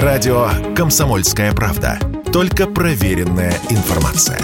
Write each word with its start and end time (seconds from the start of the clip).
Радио 0.00 0.48
«Комсомольская 0.74 1.52
правда». 1.52 1.98
Только 2.32 2.66
проверенная 2.66 3.52
информация. 3.68 4.40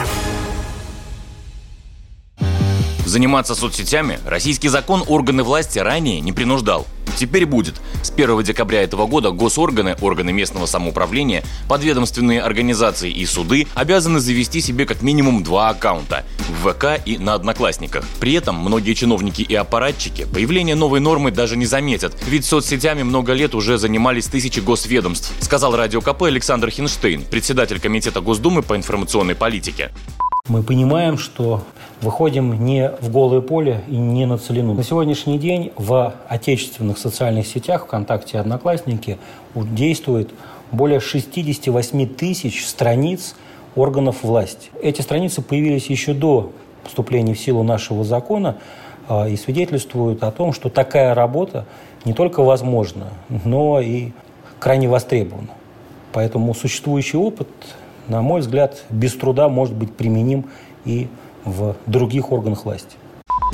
Заниматься 3.07 3.55
соцсетями 3.55 4.19
российский 4.27 4.69
закон 4.69 5.03
органы 5.09 5.43
власти 5.43 5.79
ранее 5.79 6.21
не 6.21 6.35
принуждал. 6.35 6.87
Теперь 7.19 7.47
будет. 7.47 7.81
С 8.03 8.11
1 8.11 8.43
декабря 8.45 8.83
этого 8.83 9.07
года 9.07 9.33
госорганы, 9.33 9.97
органы 10.01 10.33
местного 10.33 10.67
самоуправления, 10.67 11.43
подведомственные 11.69 12.41
организации 12.41 13.11
и 13.11 13.27
суды 13.27 13.67
обязаны 13.75 14.21
завести 14.21 14.61
себе 14.61 14.87
как 14.87 15.03
минимум 15.03 15.43
два 15.43 15.71
аккаунта– 15.71 16.25
в 16.49 16.73
ВК 16.73 17.01
и 17.05 17.19
на 17.19 17.35
Одноклассниках. 17.35 18.05
При 18.21 18.33
этом 18.35 18.57
многие 18.57 18.95
чиновники 18.95 19.43
и 19.43 19.55
аппаратчики 19.55 20.27
появление 20.33 20.75
новой 20.75 21.01
нормы 21.01 21.31
даже 21.31 21.57
не 21.57 21.67
заметят, 21.67 22.17
ведь 22.27 22.45
соцсетями 22.45 23.03
много 23.03 23.33
лет 23.33 23.55
уже 23.55 23.79
занимались 23.79 24.27
тысячи 24.27 24.61
госведомств, 24.61 25.33
сказал 25.41 25.77
радио 25.77 26.01
КП 26.01 26.23
Александр 26.23 26.71
Хинштейн, 26.71 27.25
председатель 27.25 27.81
Комитета 27.81 28.21
Госдумы 28.21 28.63
по 28.63 28.77
информационной 28.77 29.35
политике. 29.35 29.93
Мы 30.49 30.63
понимаем, 30.63 31.19
что 31.19 31.63
выходим 32.01 32.65
не 32.65 32.91
в 33.03 33.13
голое 33.13 33.43
поле 33.43 33.83
и 33.87 33.97
не 33.97 34.25
на 34.25 34.39
целину. 34.39 34.73
На 34.73 34.83
сегодняшний 34.83 35.39
день 35.39 35.73
в 35.77 36.15
отечественных 36.27 36.97
социальных 36.97 37.47
сетях 37.47 37.85
ВКонтакте 37.85 38.39
и 38.39 38.41
Одноклассники 38.41 39.19
действует 39.55 40.31
более 40.73 41.01
68 41.01 42.09
тысяч 42.15 42.67
страниц 42.67 43.37
органов 43.77 44.23
власти. 44.23 44.71
Эти 44.83 45.03
страницы 45.03 45.43
появились 45.43 45.91
еще 45.91 46.15
до 46.15 46.51
вступления 46.85 47.35
в 47.35 47.39
силу 47.39 47.63
нашего 47.63 48.03
закона 48.03 48.57
а, 49.07 49.29
и 49.29 49.37
свидетельствуют 49.37 50.23
о 50.23 50.31
том, 50.31 50.55
что 50.55 50.71
такая 50.71 51.15
работа 51.15 51.67
не 52.07 52.15
только 52.15 52.43
возможна, 52.43 53.09
но 53.45 53.83
и 53.83 54.13
крайне 54.59 54.89
востребована. 54.89 55.51
Поэтому 56.15 56.55
существующий 56.55 57.19
опыт 57.19 57.49
на 58.09 58.23
мой 58.23 58.41
взгляд, 58.41 58.85
без 58.91 59.15
труда 59.15 59.49
может 59.49 59.75
быть 59.75 59.95
применим 59.95 60.47
и 60.85 61.09
в 61.45 61.77
других 61.87 62.33
органах 62.33 62.65
власти. 62.65 62.97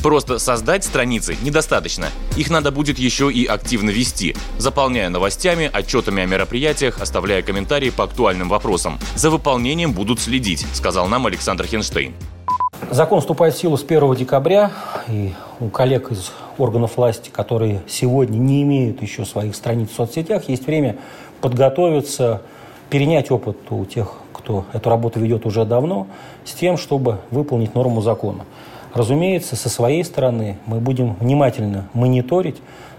Просто 0.03 0.39
создать 0.39 0.85
страницы 0.85 1.37
недостаточно. 1.43 2.09
Их 2.37 2.51
надо 2.51 2.71
будет 2.71 2.99
еще 2.99 3.33
и 3.33 3.47
активно 3.47 3.91
вести, 3.91 4.37
заполняя 4.59 5.09
новостями, 5.09 5.71
отчетами 5.73 6.23
о 6.23 6.27
мероприятиях, 6.27 7.01
оставляя 7.01 7.43
комментарии 7.43 7.91
по 7.91 8.05
актуальным 8.05 8.49
вопросам. 8.49 8.99
За 9.17 9.31
выполнением 9.31 9.93
будут 9.93 10.21
следить, 10.21 10.67
сказал 10.75 11.07
нам 11.07 11.27
Александр 11.27 11.67
Хенштейн. 11.67 12.13
Закон 12.91 13.21
вступает 13.21 13.55
в 13.55 13.59
силу 13.59 13.79
с 13.79 13.83
1 13.83 14.15
декабря, 14.15 14.73
и 15.09 15.33
у 15.59 15.69
коллег 15.69 16.13
из 16.13 16.33
органов 16.59 16.97
власти, 16.97 17.31
которые 17.31 17.81
сегодня 17.89 18.37
не 18.37 18.63
имеют 18.63 19.01
еще 19.01 19.25
своих 19.25 19.57
страниц 19.57 19.91
в 19.91 19.95
соцсетях, 19.95 20.49
есть 20.49 20.67
время 20.67 20.97
подготовиться, 21.41 22.43
перенять 22.91 23.31
опыт 23.31 23.57
у 23.71 23.85
тех 23.87 24.13
кто 24.45 24.67
эту 24.75 24.91
работу 24.91 25.19
ведет 25.21 25.47
уже 25.47 25.65
давно, 25.65 26.07
с 26.45 26.53
тем, 26.53 26.77
чтобы 26.77 27.19
выполнить 27.31 27.75
норму 27.75 28.03
закона. 28.03 28.45
Разумеется, 28.93 29.57
со 29.57 29.71
своей 29.71 30.05
стороны 30.05 30.59
мы 30.67 30.81
будем 30.81 31.15
внимательно 31.15 31.89
мониторить 31.95 32.57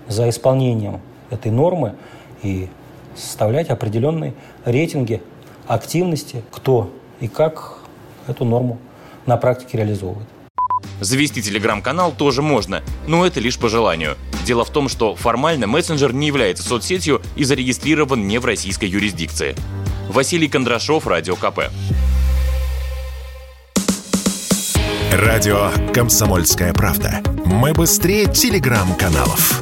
за 0.08 0.28
исполнением 0.28 1.00
этой 1.30 1.52
нормы 1.52 1.94
и 2.42 2.68
составлять 3.16 3.70
определенные 3.70 4.34
рейтинги 4.66 5.22
активности, 5.68 6.44
кто 6.52 6.90
и 7.20 7.28
как 7.28 7.78
эту 8.28 8.44
норму 8.44 8.80
на 9.28 9.38
практике 9.38 9.78
реализовывает. 9.78 10.28
Завести 11.00 11.42
телеграм-канал 11.42 12.12
тоже 12.18 12.42
можно, 12.42 12.82
но 13.08 13.26
это 13.26 13.40
лишь 13.40 13.60
по 13.60 13.70
желанию. 13.70 14.16
Дело 14.46 14.66
в 14.66 14.70
том, 14.72 14.90
что 14.90 15.16
формально 15.16 15.68
мессенджер 15.68 16.14
не 16.14 16.28
является 16.28 16.64
соцсетью 16.64 17.22
и 17.36 17.44
зарегистрирован 17.44 18.28
не 18.28 18.40
в 18.40 18.46
российской 18.46 18.86
юрисдикции. 18.86 19.56
Василий 20.10 20.48
Кондрашов, 20.48 21.08
Радио 21.08 21.36
КП. 21.36 21.72
Радио 25.12 25.70
«Комсомольская 25.94 26.74
правда». 26.74 27.22
Мы 27.46 27.74
быстрее 27.74 28.26
телеграм-каналов. 28.26 29.62